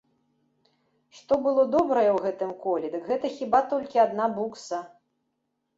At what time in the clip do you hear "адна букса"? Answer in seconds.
4.07-4.87